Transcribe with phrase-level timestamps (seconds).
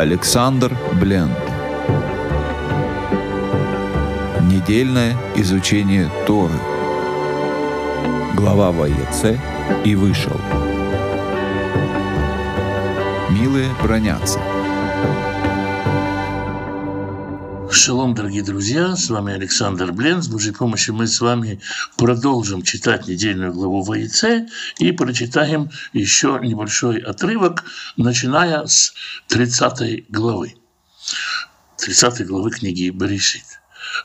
[0.00, 1.36] Александр Бленд.
[4.50, 6.58] Недельное изучение Торы.
[8.34, 9.38] Глава Ваеце
[9.84, 10.40] и вышел.
[13.28, 14.40] Милые бронятся.
[17.80, 20.20] Шалом, дорогие друзья, с вами Александр Блен.
[20.20, 21.62] С Божьей помощью мы с вами
[21.96, 27.64] продолжим читать недельную главу Ваице и прочитаем еще небольшой отрывок,
[27.96, 28.92] начиная с
[29.28, 30.56] 30 главы.
[31.78, 33.46] 30 главы книги Берешит.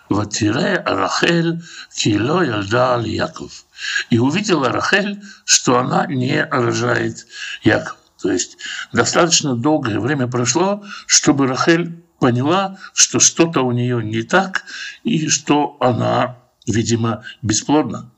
[0.08, 1.62] «Ватире Рахель
[1.94, 3.66] кило ялда Яков».
[4.10, 7.28] И увидела Рахель, что она не рожает
[7.62, 7.98] Яков.
[8.22, 8.58] То есть
[8.94, 14.64] достаточно долгое время прошло, чтобы Рахель поняла, что что-то у нее не так
[15.04, 18.10] и что она, видимо, бесплодна.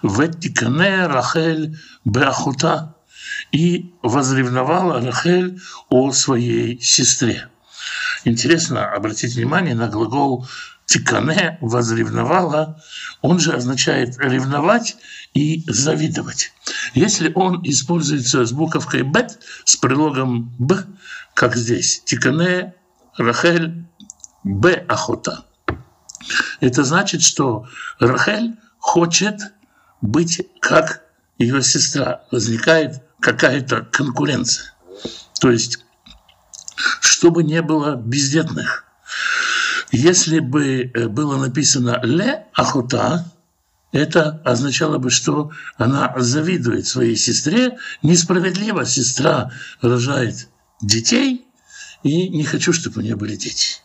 [0.00, 2.94] Веттикане Рахель Беахута
[3.50, 7.48] и возревновала Рахель о своей сестре.
[8.24, 10.46] Интересно обратить внимание на глагол
[10.86, 12.80] «тикане»– «возревновала»,
[13.22, 14.96] он же означает «ревновать»
[15.34, 16.52] и «завидовать».
[16.94, 20.84] Если он используется с буковкой «бет», с прилогом «б»,
[21.34, 22.74] как здесь, «тикане»
[23.18, 23.84] Рахель
[24.44, 24.84] Б.
[24.88, 25.44] Охота.
[26.60, 27.66] Это значит, что
[27.98, 29.40] Рахель хочет
[30.00, 31.02] быть как
[31.36, 32.22] ее сестра.
[32.30, 34.72] Возникает какая-то конкуренция.
[35.40, 35.84] То есть,
[37.00, 38.84] чтобы не было бездетных.
[39.90, 43.32] Если бы э, было написано «ле охота»,
[43.90, 47.78] это означало бы, что она завидует своей сестре.
[48.02, 50.48] Несправедливо сестра рожает
[50.80, 51.37] детей–
[52.02, 53.78] и не хочу, чтобы у нее были дети.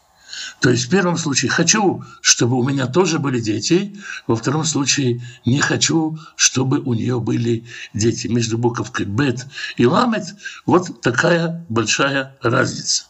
[0.59, 3.95] То есть в первом случае хочу, чтобы у меня тоже были дети,
[4.27, 8.27] во втором случае не хочу, чтобы у нее были дети.
[8.27, 9.45] Между буковкой бет
[9.77, 13.05] и ламет вот такая большая разница.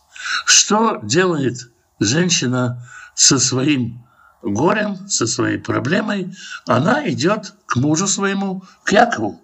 [0.46, 4.04] Что делает женщина со своим
[4.42, 6.36] горем, со своей проблемой?
[6.66, 9.42] Она идет к мужу своему, к Якову,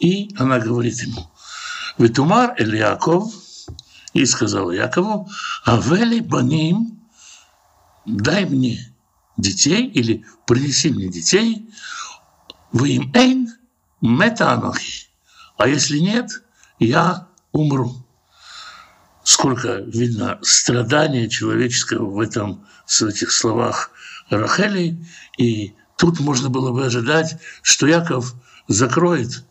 [0.00, 1.30] и она говорит ему,
[1.98, 3.32] «Витумар Эль Яков,
[4.12, 5.28] и сказал Якову,
[5.64, 7.00] «Авели баним,
[8.04, 8.92] дай мне
[9.36, 11.68] детей или принеси мне детей,
[12.72, 13.52] вы им эйн
[14.00, 15.08] метанохи,
[15.56, 16.42] а если нет,
[16.78, 17.96] я умру».
[19.24, 23.92] Сколько видно страдания человеческого в, этом, в этих словах
[24.30, 25.04] Рахели,
[25.38, 28.34] и тут можно было бы ожидать, что Яков
[28.66, 29.44] закроет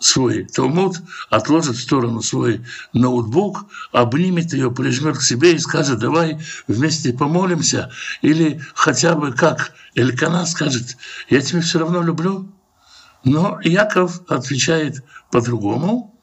[0.00, 0.96] свой Талмуд,
[1.30, 7.90] отложит в сторону свой ноутбук, обнимет ее, прижмет к себе и скажет, давай вместе помолимся.
[8.20, 10.96] Или хотя бы как Элькана скажет,
[11.28, 12.50] я тебя все равно люблю.
[13.24, 16.14] Но Яков отвечает по-другому.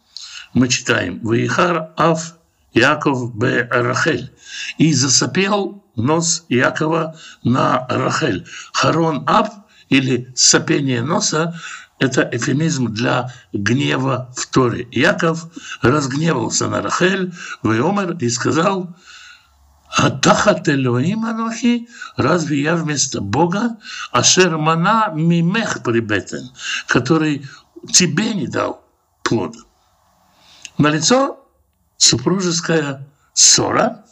[0.53, 2.35] Мы читаем «Ваихар Ав
[2.74, 4.34] Яков бе Рахель».
[4.78, 8.46] И засопел нос Якова на Рахель.
[8.74, 9.50] Харон Аб
[9.90, 11.59] или сопение носа
[12.00, 14.88] это эфемизм для гнева в Торе.
[14.92, 15.48] Яков
[15.82, 18.96] разгневался на Рахель, Веомер и сказал,
[19.90, 23.78] Атахат Элоим Анохи, разве я вместо Бога,
[24.12, 26.52] Ашер Мана Мимех прибетен,
[26.88, 27.46] который
[27.92, 28.84] тебе не дал
[29.24, 29.59] плода.
[30.78, 31.46] На лицо
[31.98, 34.06] супружеская ссора,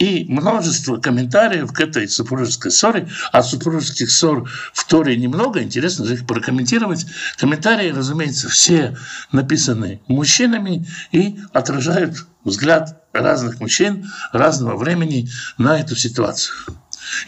[0.00, 6.14] и множество комментариев к этой супружеской ссоре, а супружеских ссор в Торе немного, интересно же
[6.14, 7.06] их прокомментировать.
[7.36, 8.96] Комментарии, разумеется, все
[9.30, 15.28] написаны мужчинами и отражают взгляд разных мужчин разного времени
[15.58, 16.56] на эту ситуацию.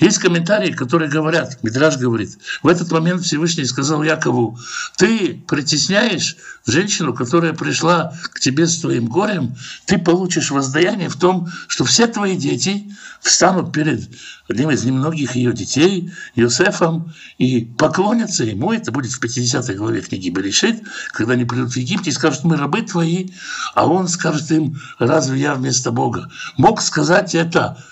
[0.00, 4.58] Есть комментарии, которые говорят, Мидраж говорит, в этот момент Всевышний сказал Якову,
[4.96, 9.54] ты притесняешь женщину, которая пришла к тебе с твоим горем,
[9.86, 14.08] ты получишь воздаяние в том, что все твои дети встанут перед
[14.48, 18.72] одним из немногих ее детей, Йосефом, и поклонятся ему.
[18.72, 20.82] Это будет в 50 главе книги Берешит,
[21.12, 23.30] когда они придут в Египет и скажут, мы рабы твои,
[23.74, 26.30] а он скажет им, разве я вместо Бога?
[26.56, 27.82] Мог сказать это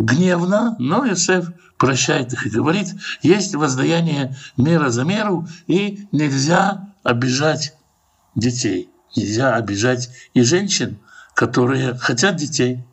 [0.00, 2.88] гневно, но Иосиф прощает их и говорит,
[3.22, 7.76] есть воздаяние мера за меру, и нельзя обижать
[8.34, 10.98] детей, нельзя обижать и женщин,
[11.34, 12.84] которые хотят детей.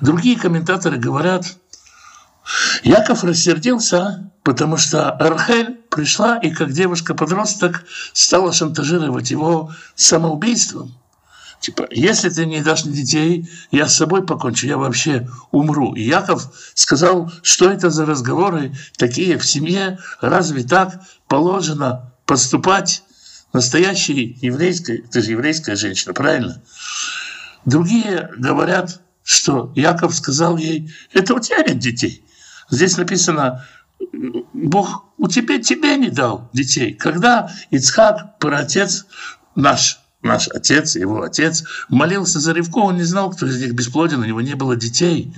[0.00, 1.56] Другие комментаторы говорят,
[2.82, 10.94] Яков рассердился, потому что Архель пришла и как девушка-подросток стала шантажировать его самоубийством–
[11.60, 15.94] Типа, если ты не дашь мне детей, я с собой покончу, я вообще умру.
[15.94, 23.02] И Яков сказал, что это за разговоры такие в семье, разве так положено поступать
[23.52, 26.62] настоящей еврейской, ты же еврейская женщина, правильно?
[27.64, 32.24] Другие говорят, что Яков сказал ей, это у тебя нет детей.
[32.70, 33.66] Здесь написано,
[34.52, 36.94] Бог у тебя тебе не дал детей.
[36.94, 39.06] Когда Ицхак, праотец
[39.54, 44.20] наш, наш отец, его отец, молился за Ревку, он не знал, кто из них бесплоден,
[44.20, 45.32] у него не было детей.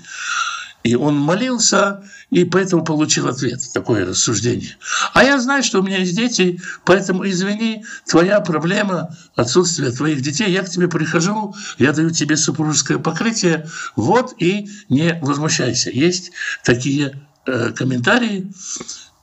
[0.85, 4.77] И он молился, и поэтому получил ответ, такое рассуждение.
[5.13, 10.51] А я знаю, что у меня есть дети, поэтому извини, твоя проблема, отсутствие твоих детей,
[10.51, 15.91] я к тебе прихожу, я даю тебе супружеское покрытие, вот и не возмущайся.
[15.91, 16.31] Есть
[16.63, 18.53] такие э, комментарии,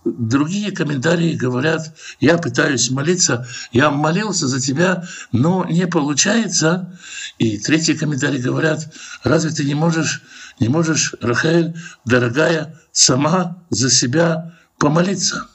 [0.06, 6.96] Другие комментарии говорят, я пытаюсь молиться, я молился за тебя, но не получается.
[7.40, 8.94] И третьи комментарии говорят,
[9.24, 10.22] разве ты не можешь,
[10.60, 11.76] не можешь, Рахель,
[12.06, 15.48] дорогая, сама за себя помолиться?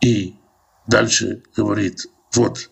[0.00, 0.36] И
[0.86, 2.70] дальше говорит, вот,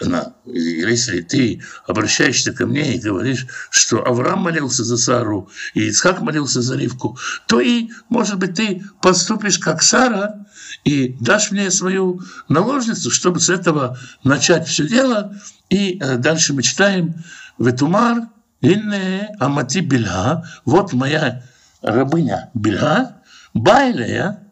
[0.00, 6.20] она, если ты обращаешься ко мне и говоришь, что Авраам молился за Сару и Ицхак
[6.20, 10.46] молился за Ривку, то и, может быть, ты поступишь как Сара
[10.84, 15.34] и дашь мне свою наложницу, чтобы с этого начать все дело.
[15.70, 17.14] И э, дальше мы читаем
[17.58, 18.28] «Ветумар
[18.60, 21.42] инне амати бельга» вот моя
[21.82, 23.16] рабыня Бельга,
[23.54, 24.42] Байлея,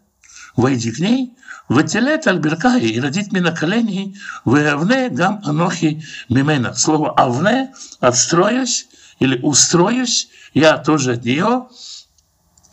[0.56, 1.33] войди к ней,
[1.68, 6.74] Вателет альберкай и родит мне на колени, выявне гам анохи мимена.
[6.74, 8.86] Слово авне, отстроюсь
[9.18, 11.68] или устроюсь, я тоже от нее,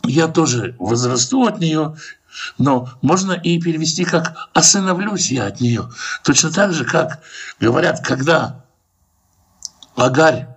[0.04, 1.96] я тоже возрасту от нее,
[2.58, 5.90] но можно и перевести как «осыновлюсь я от нее».
[6.22, 7.20] Точно так же, как
[7.60, 8.64] говорят, когда
[9.96, 10.48] Агарь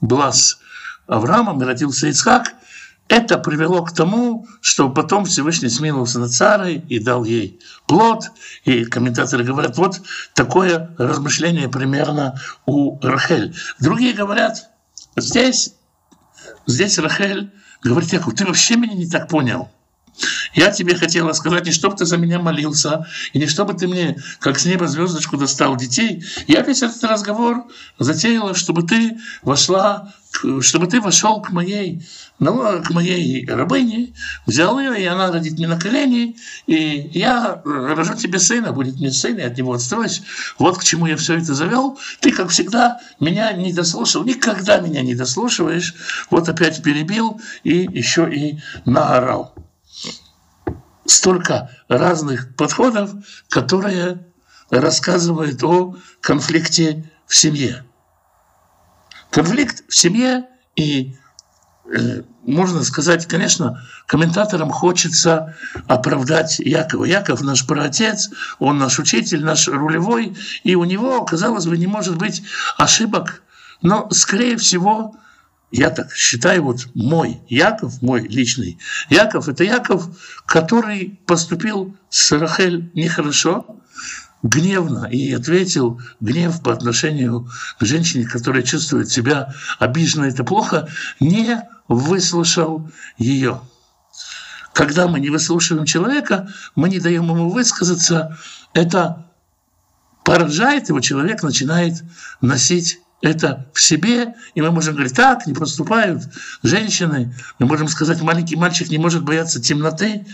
[0.00, 0.58] была с
[1.06, 2.54] Авраамом и родился Ицхак,
[3.08, 8.30] это привело к тому, что потом Всевышний смиловался над царой и дал ей плод.
[8.64, 10.00] И комментаторы говорят, вот
[10.34, 13.54] такое размышление примерно у Рахель.
[13.78, 14.70] Другие говорят,
[15.16, 15.74] здесь,
[16.66, 19.70] здесь Рахель говорит, Яков, ты вообще меня не так понял.
[20.54, 24.16] Я тебе хотела сказать, не чтобы ты за меня молился, и не чтобы ты мне,
[24.40, 26.24] как с неба звездочку, достал детей.
[26.46, 27.66] Я весь этот разговор
[27.98, 30.14] затеяла, чтобы ты вошла,
[30.60, 32.02] чтобы ты вошел к моей,
[32.38, 34.14] ну, к моей рабыне,
[34.46, 36.36] взял ее, и она родит мне на колени,
[36.66, 40.22] и я рожу тебе сына, будет мне сын, и от него отстроюсь.
[40.58, 41.98] Вот к чему я все это завел.
[42.20, 45.94] Ты, как всегда, меня не дослушал, никогда меня не дослушиваешь.
[46.30, 49.54] Вот опять перебил и еще и наорал
[51.06, 53.10] столько разных подходов,
[53.48, 54.26] которые
[54.70, 57.84] рассказывают о конфликте в семье.
[59.36, 60.46] Конфликт в семье
[60.76, 61.14] и
[61.84, 65.54] э, можно сказать, конечно, комментаторам хочется
[65.86, 67.04] оправдать Якова.
[67.04, 70.34] Яков наш праотец, он наш учитель, наш рулевой,
[70.64, 72.44] и у него, казалось бы, не может быть
[72.78, 73.42] ошибок,
[73.82, 75.14] но, скорее всего,
[75.70, 78.78] я так считаю, вот мой Яков, мой личный
[79.10, 80.08] Яков, это Яков,
[80.46, 83.66] который поступил с Рахель нехорошо,
[84.42, 87.48] гневно и ответил гнев по отношению
[87.78, 90.88] к женщине, которая чувствует себя обиженной, это плохо,
[91.20, 93.60] не выслушал ее.
[94.72, 98.38] Когда мы не выслушиваем человека, мы не даем ему высказаться,
[98.74, 99.26] это
[100.24, 102.02] поражает его, человек начинает
[102.40, 106.22] носить это в себе, и мы можем говорить, так не поступают
[106.62, 107.34] женщины.
[107.58, 110.26] Мы можем сказать, маленький мальчик не может бояться темноты,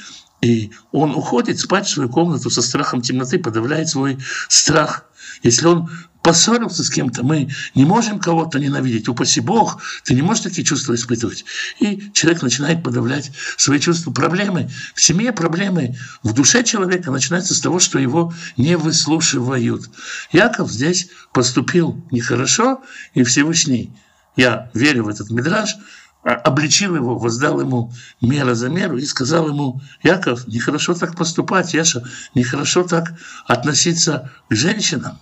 [0.43, 4.19] и он уходит спать в свою комнату со страхом темноты, подавляет свой
[4.49, 5.07] страх.
[5.43, 5.89] Если он
[6.23, 10.95] поссорился с кем-то, мы не можем кого-то ненавидеть, упаси Бог, ты не можешь такие чувства
[10.95, 11.45] испытывать.
[11.81, 14.13] И человек начинает подавлять свои чувства.
[14.13, 19.91] Проблемы в семье, проблемы в душе человека начинаются с того, что его не выслушивают.
[20.33, 22.83] Яков здесь поступил нехорошо,
[23.15, 23.93] и Всевышний,
[24.37, 25.77] я верю в этот мидраж,
[26.23, 32.05] обличил его, воздал ему мера за меру и сказал ему, Яков, нехорошо так поступать, Яша,
[32.35, 33.15] нехорошо так
[33.47, 35.19] относиться к женщинам.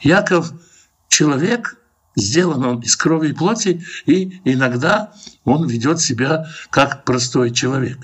[0.00, 0.52] Яков–
[1.08, 1.78] человек,
[2.14, 5.12] сделан он из крови и плоти, и иногда
[5.44, 7.98] он ведет себя как простой человек.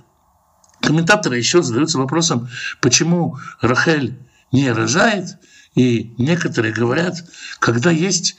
[0.80, 2.48] Комментаторы еще задаются вопросом,
[2.80, 4.18] почему Рахель
[4.52, 5.36] не рожает,
[5.74, 7.24] и некоторые говорят,
[7.58, 8.36] когда есть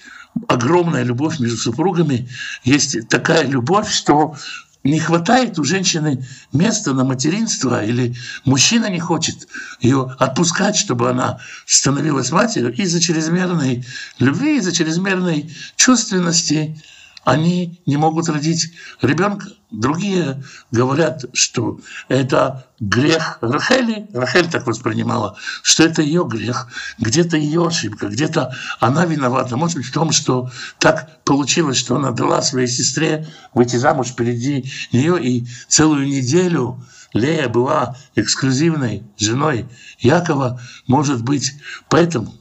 [0.47, 2.29] огромная любовь между супругами,
[2.63, 4.35] есть такая любовь, что
[4.83, 6.23] не хватает у женщины
[6.53, 8.15] места на материнство, или
[8.45, 9.47] мужчина не хочет
[9.79, 13.83] ее отпускать, чтобы она становилась матерью, из-за чрезмерной
[14.19, 16.79] любви, из-за чрезмерной чувственности
[17.25, 19.47] они не могут родить ребенка.
[19.71, 24.07] Другие говорят, что это грех Рахели.
[24.13, 26.67] Рахель так воспринимала, что это ее грех.
[26.99, 29.57] Где-то ее ошибка, где-то она виновата.
[29.57, 34.71] Может быть в том, что так получилось, что она дала своей сестре выйти замуж впереди
[34.93, 39.67] нее и целую неделю Лея была эксклюзивной женой
[39.99, 41.53] Якова, может быть,
[41.89, 42.33] поэтому.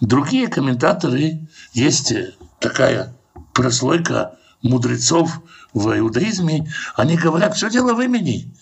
[0.00, 2.12] Другие комментаторы, есть
[2.58, 3.15] такая
[3.56, 5.40] прослойка мудрецов
[5.72, 8.54] в иудаизме, они говорят, что дело в имени.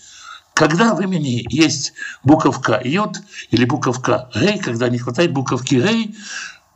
[0.54, 3.20] Когда в имени есть буковка «йод»
[3.50, 6.16] или буковка «гей», когда не хватает буковки «гей»,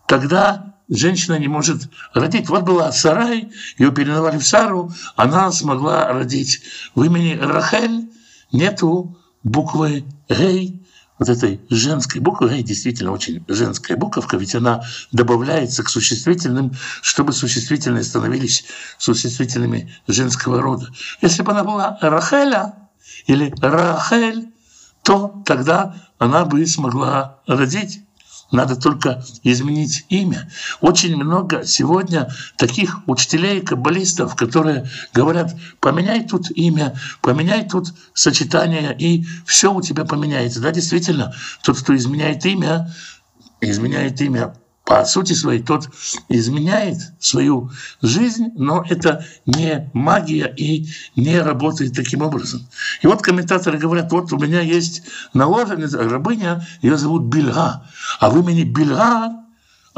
[0.06, 2.48] тогда женщина не может родить.
[2.48, 6.60] Вот была Сарай, ее переименовали в Сару, она смогла родить.
[6.96, 8.10] В имени Рахель
[8.50, 10.77] нету буквы «гей»,
[11.18, 14.82] вот этой женской буквы, эй, действительно очень женская буковка, ведь она
[15.12, 16.72] добавляется к существительным,
[17.02, 18.64] чтобы существительные становились
[18.98, 20.88] существительными женского рода.
[21.20, 22.74] Если бы она была Рахеля
[23.26, 24.52] или Рахель,
[25.02, 28.02] то тогда она бы смогла родить
[28.50, 30.50] надо только изменить имя.
[30.80, 39.26] Очень много сегодня таких учителей, каббалистов, которые говорят, поменяй тут имя, поменяй тут сочетание, и
[39.44, 40.60] все у тебя поменяется.
[40.60, 42.92] Да, действительно, тот, кто изменяет имя,
[43.60, 44.54] изменяет имя
[44.88, 45.90] по сути своей тот
[46.30, 52.66] изменяет свою жизнь, но это не магия и не работает таким образом.
[53.02, 55.02] И вот комментаторы говорят, вот у меня есть
[55.34, 57.86] наложенная рабыня, ее зовут Бильга,
[58.18, 59.37] а в имени Бильга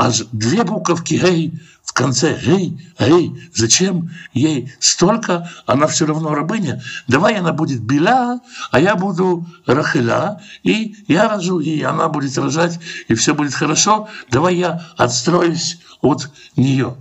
[0.00, 5.50] аж две буковки «Гей» в конце «Гей, гей, зачем ей столько?
[5.66, 6.83] Она все равно рабыня.
[7.07, 8.40] Давай она будет Биля,
[8.71, 14.09] а я буду Рахеля, и я рожу, и она будет рожать, и все будет хорошо.
[14.30, 16.97] Давай я отстроюсь от нее».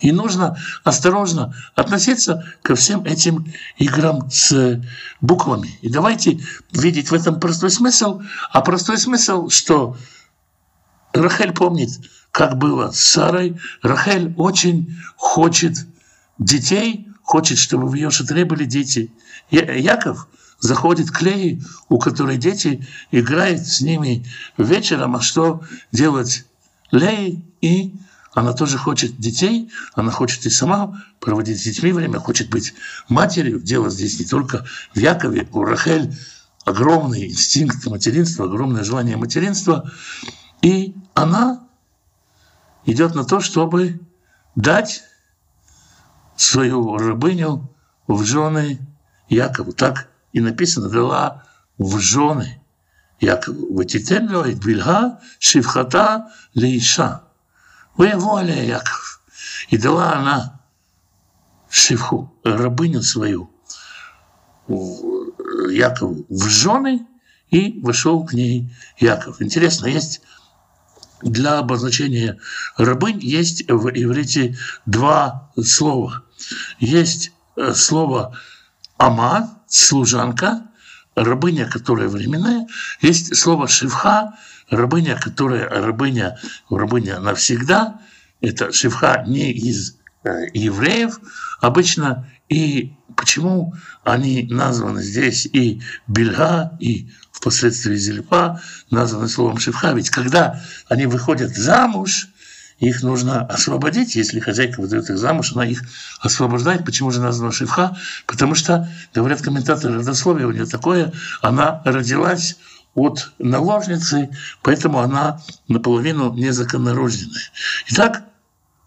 [0.00, 4.80] И нужно осторожно относиться ко всем этим играм с
[5.20, 5.76] буквами.
[5.82, 6.40] И давайте
[6.72, 8.22] видеть в этом простой смысл.
[8.52, 9.96] А простой смысл, что
[11.12, 11.90] Рахель помнит,
[12.30, 13.58] как было с Сарой.
[13.82, 15.86] Рахель очень хочет
[16.38, 19.12] детей, хочет, чтобы в ее шатре были дети.
[19.50, 20.28] Яков
[20.60, 25.62] заходит к Лее, у которой дети, играет с ними вечером, а что
[25.92, 26.44] делать
[26.90, 27.94] Лей и
[28.34, 32.74] она тоже хочет детей, она хочет и сама проводить с детьми время, хочет быть
[33.08, 33.60] матерью.
[33.60, 36.14] Дело здесь не только в Якове, у Рахель
[36.64, 39.90] огромный инстинкт материнства, огромное желание материнства.
[40.62, 41.66] И она
[42.84, 44.00] идет на то, чтобы
[44.54, 45.02] дать
[46.36, 47.68] свою рабыню
[48.06, 48.78] в жены
[49.28, 49.72] Якову.
[49.72, 51.44] Так и написано, дала
[51.76, 52.60] в жены
[53.20, 53.74] Якову.
[53.74, 57.22] Ватитен бильга шивхата лейша.
[57.96, 59.22] Воеволя Яков.
[59.68, 60.60] И дала она
[61.68, 63.50] шивху, рабыню свою,
[64.68, 67.06] Якову в жены,
[67.50, 69.40] и вошел к ней Яков.
[69.40, 70.20] Интересно, есть
[71.22, 72.38] для обозначения
[72.76, 74.56] рабынь есть в иврите
[74.86, 76.22] два слова.
[76.78, 78.38] Есть э, слово
[78.96, 80.62] «ама»– служанка,
[81.14, 82.66] рабыня, которая временная.
[83.00, 84.34] Есть слово «шивха»–
[84.70, 86.38] рабыня, которая рабыня,
[86.70, 88.00] рабыня навсегда.
[88.40, 91.18] Это шивха не из э, евреев
[91.60, 92.28] обычно.
[92.48, 97.10] И почему они названы здесь и Бельга, и
[97.48, 99.92] впоследствии Зельпа, названы словом Шивха.
[99.92, 102.28] Ведь когда они выходят замуж,
[102.78, 104.14] их нужно освободить.
[104.14, 105.82] Если хозяйка выдает их замуж, она их
[106.20, 106.84] освобождает.
[106.84, 107.96] Почему же названа Шивха?
[108.26, 112.56] Потому что, говорят комментаторы, родословие у нее такое, она родилась
[112.94, 114.28] от наложницы,
[114.62, 117.50] поэтому она наполовину незаконнорожденная.
[117.88, 118.24] Итак,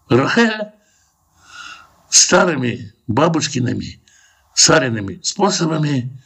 [0.08, 0.68] Рахель
[2.10, 4.00] старыми бабушкиными,
[4.54, 6.22] саренными способами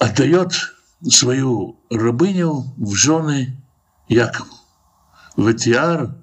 [0.00, 0.74] отдает
[1.08, 3.62] свою рабыню в жены
[4.08, 4.50] Якову.
[5.36, 6.16] Ветиар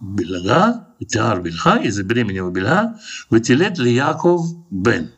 [0.00, 2.98] Билага, Ветиар Бильха, и забеременела Бильха,
[3.30, 5.12] Ветилет ли Яков Бен.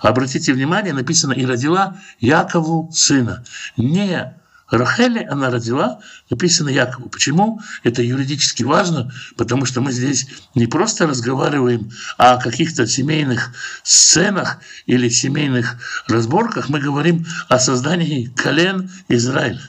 [0.00, 3.44] Обратите внимание, написано «и родила Якову сына».
[3.76, 4.39] Не
[4.70, 6.00] Рахели она родила,
[6.30, 7.08] написано Якову.
[7.08, 7.60] Почему?
[7.82, 15.08] Это юридически важно, потому что мы здесь не просто разговариваем о каких-то семейных сценах или
[15.08, 19.62] семейных разборках, мы говорим о создании колен Израиля.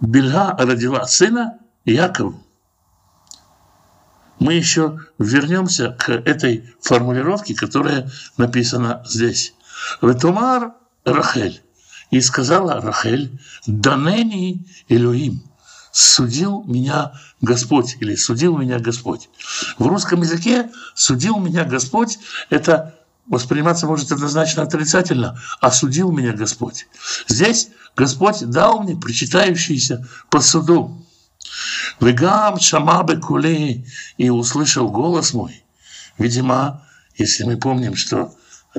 [0.00, 2.44] Бельга родила сына Якову.
[4.38, 9.52] Мы еще вернемся к этой формулировке, которая написана здесь.
[10.00, 10.74] Ветумар
[11.04, 11.60] Рахель.
[12.10, 15.42] И сказала Рахель, «Данени Элюим,
[15.92, 19.28] судил меня Господь или судил меня Господь.
[19.78, 22.18] В русском языке судил меня Господь–
[22.50, 26.86] это восприниматься может однозначно отрицательно, осудил меня Господь.
[27.26, 31.04] Здесь Господь дал мне причитающийся по суду.
[32.00, 33.84] Вегам шамабе кули
[34.16, 35.64] и услышал голос мой.
[36.16, 36.82] Видимо,
[37.16, 38.34] если мы помним, что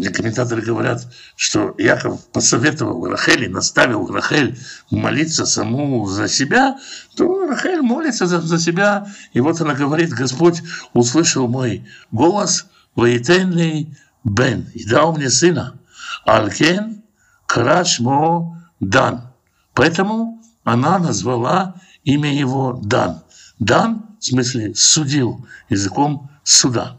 [0.07, 4.57] комментаторы говорят, что Яков посоветовал Рахели, наставил Рахель
[4.89, 6.77] молиться саму за себя,
[7.15, 10.61] то Рахель молится за, за себя, и вот она говорит, Господь
[10.93, 15.77] услышал мой голос, воетенный бен, и дал мне сына,
[16.25, 17.03] Алкен
[17.45, 19.33] Карашмо Дан.
[19.73, 23.23] Поэтому она назвала имя его Дан.
[23.59, 26.97] Дан, в смысле, судил языком суда.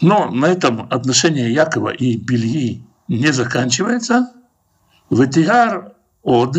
[0.00, 4.32] Но на этом отношения Якова и Бельи не заканчивается.
[5.10, 6.56] Ветигар Од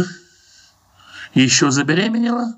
[1.34, 2.55] еще забеременела.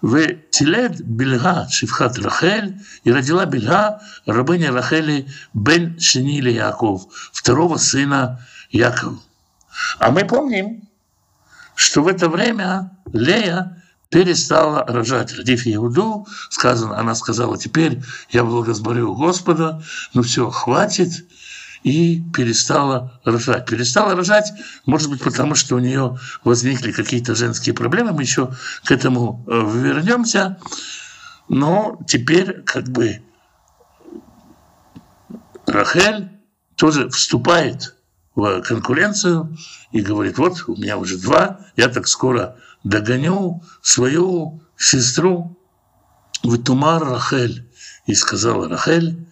[0.00, 8.46] В Тилед Бельга Шифхат Рахель и родила Бельга рабыня Рахели бен Шинили Яков, второго сына
[8.70, 9.18] Якова.
[9.98, 10.88] А мы помним,
[11.74, 13.82] что в это время Лея
[14.14, 15.36] перестала рожать.
[15.36, 21.26] Родив Иуду, сказано, она сказала, теперь я благосборю Господа, ну все, хватит,
[21.82, 23.66] и перестала рожать.
[23.66, 24.52] Перестала рожать,
[24.86, 28.54] может быть, потому что у нее возникли какие-то женские проблемы, мы еще
[28.84, 30.58] к этому э, вернемся,
[31.48, 33.20] но теперь как бы
[35.66, 36.30] Рахель
[36.76, 37.93] тоже вступает
[38.34, 39.56] в конкуренцию
[39.92, 45.58] и говорит, вот у меня уже два, я так скоро догоню свою сестру
[46.42, 47.70] в Тумар Рахель.
[48.06, 49.26] И сказала Рахель,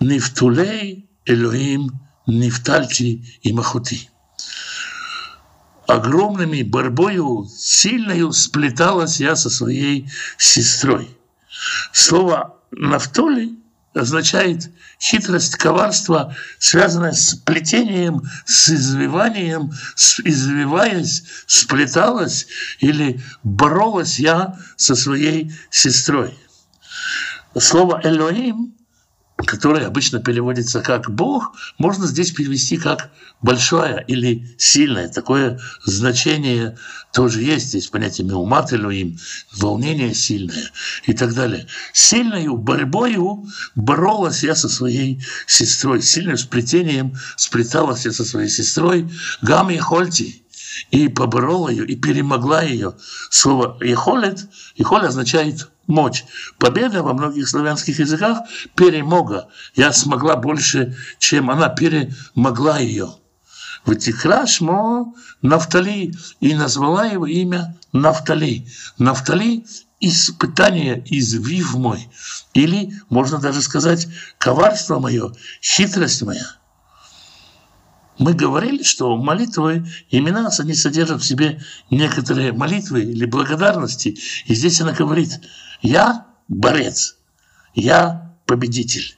[0.00, 4.10] Нифтулей Элоим Нифтальти и Махути.
[5.86, 11.16] Огромными борьбою, сильною сплеталась я со своей сестрой.
[11.92, 13.56] Слово «нафтоли»
[13.96, 22.46] означает хитрость, коварство, связанное с плетением, с извиванием, с, извиваясь, сплеталась
[22.78, 26.34] или боролась я со своей сестрой.
[27.58, 28.75] Слово «элоим»
[29.44, 33.10] которое обычно переводится как «Бог», можно здесь перевести как
[33.42, 35.08] «большое» или «сильное».
[35.08, 36.78] Такое значение
[37.12, 37.68] тоже есть.
[37.68, 39.18] Здесь понятие «меумат им
[39.54, 40.70] волнение сильное
[41.04, 41.66] и так далее.
[41.92, 49.08] Сильною борьбою боролась я со своей сестрой, сильным сплетением сплеталась я со своей сестрой
[49.42, 50.45] Гам Хольти
[50.90, 52.94] и поборола ее, и перемогла ее.
[53.30, 56.24] Слово «ехолет» «ехоль» означает мочь.
[56.58, 58.40] Победа во многих славянских языках–
[58.74, 59.48] перемога.
[59.74, 63.10] Я смогла больше, чем она перемогла ее.
[63.84, 68.66] Вытекла шмо Нафтали и назвала его имя Нафтали.
[68.98, 69.64] Нафтали–
[70.00, 72.08] испытание, извив мой.
[72.54, 74.08] Или, можно даже сказать,
[74.38, 76.46] коварство мое, хитрость моя.
[78.18, 84.16] Мы говорили, что молитвы, имена, они содержат в себе некоторые молитвы или благодарности.
[84.46, 85.40] И здесь она говорит,
[85.82, 87.16] я борец,
[87.74, 89.16] я победитель.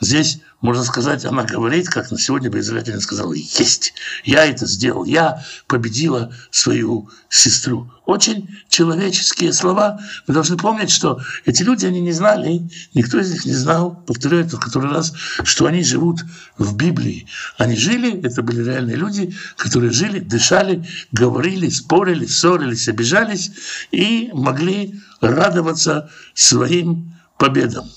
[0.00, 3.92] Здесь, можно сказать, она говорит, как на сегодня бы израильтянин сказал, есть,
[4.24, 7.90] я это сделал, я победила свою сестру.
[8.06, 10.00] Очень человеческие слова.
[10.26, 14.46] Вы должны помнить, что эти люди, они не знали, никто из них не знал, повторяю
[14.46, 15.12] это в который раз,
[15.44, 16.22] что они живут
[16.56, 17.26] в Библии.
[17.58, 20.82] Они жили, это были реальные люди, которые жили, дышали,
[21.12, 23.52] говорили, спорили, ссорились, обижались
[23.90, 27.90] и могли радоваться своим победам.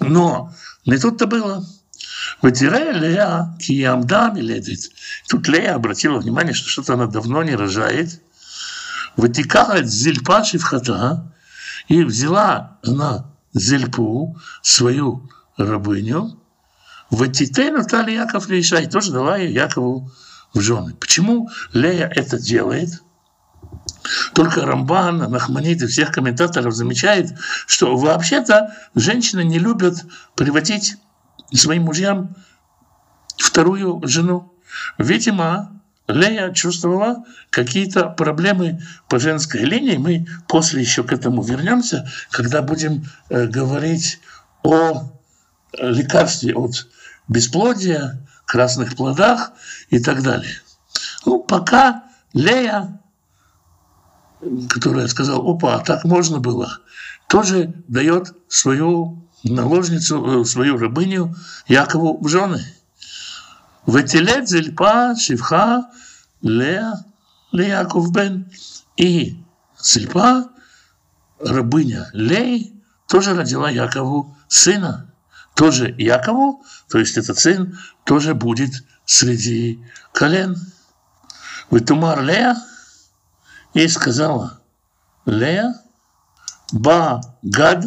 [0.00, 0.52] Но
[0.86, 1.64] не тут-то было.
[2.42, 4.90] Вытирая Лея, киямда миледит.
[5.28, 8.20] Тут Лея обратила внимание, что что-то она давно не рожает.
[9.16, 11.32] Вытекает зельпа шивхата,
[11.88, 16.40] и взяла она зельпу, свою рабыню,
[17.10, 20.10] Ватитей Натали Яков Лейша, и тоже дала ее Якову
[20.52, 20.94] в жены.
[20.94, 23.03] Почему Лея это делает?
[24.34, 27.32] Только Рамбан, Нахманит и всех комментаторов замечает,
[27.66, 30.96] что вообще-то женщины не любят приводить
[31.52, 32.34] своим мужьям
[33.38, 34.52] вторую жену.
[34.98, 39.96] Видимо, Лея чувствовала какие-то проблемы по женской линии.
[39.96, 44.20] Мы после еще к этому вернемся, когда будем э, говорить
[44.62, 45.12] о
[45.78, 46.86] лекарстве от
[47.28, 49.52] бесплодия, красных плодах
[49.88, 50.60] и так далее.
[51.24, 53.00] Ну, пока Лея
[54.68, 56.78] которая сказала, опа, так можно было,
[57.28, 61.34] тоже дает свою наложницу, э, свою рабыню
[61.66, 62.64] Якову в жены.
[63.86, 65.90] Ветилет зельпа шивха
[66.42, 66.84] ле,
[67.52, 68.50] ле Яков бен.
[68.96, 69.36] И
[69.80, 70.48] Сильпа,
[71.40, 72.72] рабыня Лей,
[73.08, 75.12] тоже родила Якову сына.
[75.54, 78.72] Тоже Якову, то есть этот сын, тоже будет
[79.04, 79.78] среди
[80.12, 80.56] колен.
[81.70, 82.56] Витумар Лея
[83.74, 84.60] и сказала,
[85.26, 85.74] Лея,
[86.72, 87.84] ба гад,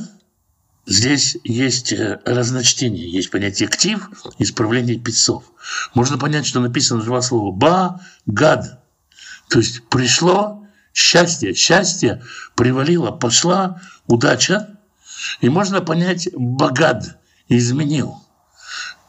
[0.85, 5.45] здесь есть э, разночтение, есть понятие актив, исправление писцов.
[5.93, 8.83] Можно понять, что написано два слова ба, гад.
[9.49, 12.21] То есть пришло счастье, счастье
[12.55, 14.77] привалило, пошла удача,
[15.41, 18.23] и можно понять богат, изменил.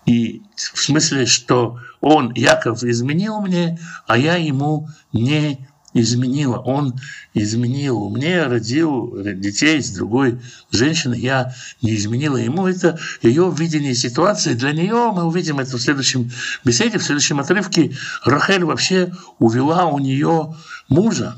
[0.07, 6.59] И в смысле, что он, Яков, изменил мне, а я ему не изменила.
[6.59, 6.95] Он
[7.35, 12.67] изменил мне, родил детей с другой женщиной, я не изменила ему.
[12.67, 14.55] Это ее видение ситуации.
[14.55, 16.31] Для нее мы увидим это в следующем
[16.65, 17.97] беседе, в следующем отрывке.
[18.25, 20.55] Рахель вообще увела у нее
[20.89, 21.37] мужа.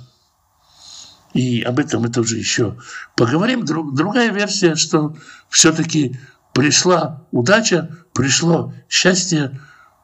[1.32, 2.76] И об этом мы тоже еще
[3.16, 3.64] поговорим.
[3.64, 5.16] Другая версия, что
[5.48, 6.18] все-таки
[6.52, 9.60] пришла удача, пришло счастье,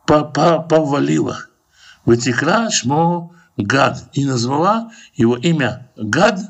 [0.07, 1.47] повалило.
[2.05, 4.09] Ватикра шмо Гад.
[4.13, 6.41] И назвала его имя Гад.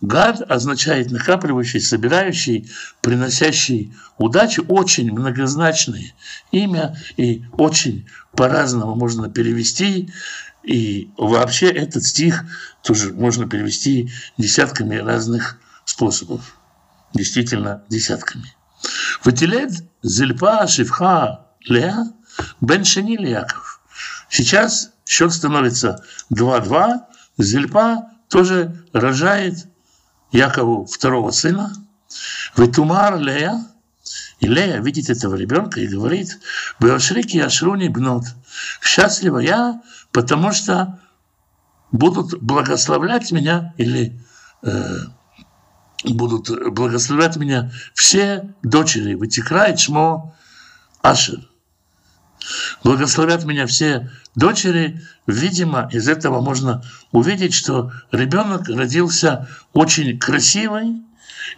[0.00, 4.64] Гад означает накапливающий, собирающий, приносящий удачу.
[4.68, 6.14] Очень многозначное
[6.50, 10.10] имя и очень по-разному можно перевести.
[10.62, 12.44] И вообще этот стих
[12.82, 16.58] тоже можно перевести десятками разных способов.
[17.14, 18.54] Действительно, десятками.
[19.24, 22.12] Ватилет зельпа шивха леа
[22.60, 23.80] бен шени Яков.
[24.28, 26.98] Сейчас счет становится 2-2.
[27.38, 29.66] Зельпа тоже рожает
[30.32, 31.72] Якову второго сына.
[32.56, 33.64] Ветумар Лея.
[34.38, 36.38] И Лея видит этого ребенка и говорит,
[36.78, 38.24] Беошрики Ашруни Бнот.
[38.82, 39.80] Счастлива я,
[40.12, 41.00] потому что
[41.90, 44.20] будут благословлять меня или
[44.62, 44.96] э,
[46.04, 49.14] будут благословлять меня все дочери.
[49.14, 50.36] Вытекает шмо
[51.02, 51.48] Ашер.
[52.84, 55.02] Благословят меня все дочери.
[55.26, 56.82] Видимо, из этого можно
[57.12, 61.02] увидеть, что ребенок родился очень красивый,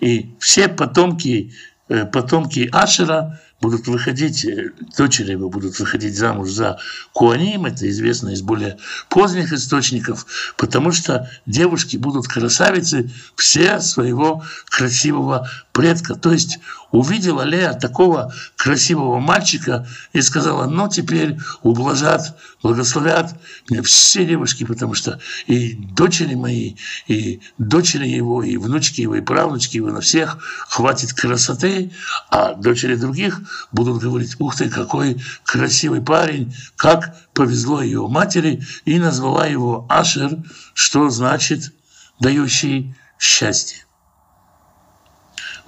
[0.01, 1.55] и все потомки,
[1.89, 6.79] э, потомки Ашера будут выходить, э, дочери его будут выходить замуж за
[7.13, 15.49] Куаним, это известно из более поздних источников, потому что девушки будут красавицы все своего красивого
[15.79, 16.17] предка.
[16.17, 16.59] То есть
[16.91, 23.33] увидела Лея такого красивого мальчика и сказала, ну теперь ублажат, благословят
[23.71, 26.75] меня все девушки, потому что и дочери мои,
[27.07, 30.39] и дочери его, и внучки его, и правнучки его, на всех
[30.69, 31.93] хватит красоты,
[32.29, 38.99] а дочери других будут говорить, ух ты, какой красивый парень, как повезло ее матери, и
[38.99, 40.39] назвала его Ашер,
[40.75, 41.73] что значит
[42.19, 43.85] дающий счастье.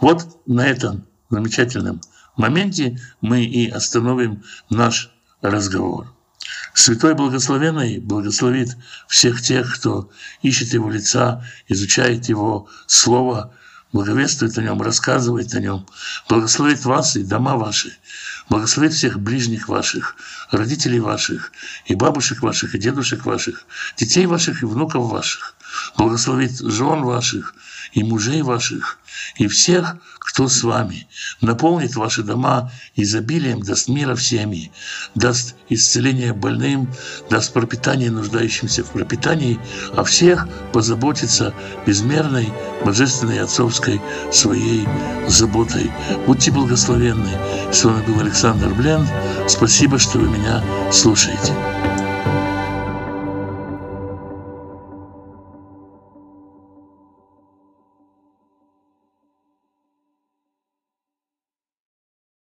[0.01, 2.01] Вот на этом замечательном
[2.37, 5.11] моменте мы и остановим наш
[5.43, 6.15] разговор.
[6.75, 8.77] Святой Благословенный благословит
[9.09, 10.11] всех тех, кто
[10.43, 13.55] ищет Его лица, изучает Его Слово,
[13.93, 15.87] благовествует о Нем, рассказывает о Нем,
[16.29, 17.93] благословит вас и дома ваши,
[18.49, 20.17] благословит всех ближних ваших,
[20.51, 21.53] родителей ваших,
[21.87, 25.57] и бабушек ваших, и дедушек ваших, детей ваших и внуков ваших,
[25.97, 27.55] благословит жен ваших
[27.93, 28.99] и мужей ваших,
[29.37, 31.09] и всех, кто с вами,
[31.41, 34.71] наполнит ваши дома изобилием, даст мира в семьи,
[35.15, 36.89] даст исцеление больным,
[37.31, 39.59] даст пропитание нуждающимся в пропитании,
[39.97, 41.53] а всех позаботится
[41.87, 42.53] безмерной,
[42.85, 44.01] божественной отцовской
[44.33, 44.87] своей
[45.29, 45.91] заботой.
[46.27, 47.31] Будьте благословенны.
[47.73, 49.07] С вами был Александр Блен.
[49.49, 51.55] Спасибо, что вы меня слушаете.